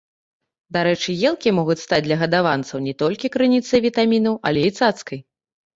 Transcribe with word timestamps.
Дарэчы, 0.77 1.13
елкі 1.29 1.53
могуць 1.59 1.77
стаць 1.85 2.01
для 2.07 2.19
гадаванцаў 2.23 2.77
не 2.89 2.93
толькі 3.03 3.35
крыніцай 3.37 3.79
вітамінаў, 3.89 4.41
але 4.51 4.59
і 4.71 4.79
цацкай. 4.83 5.19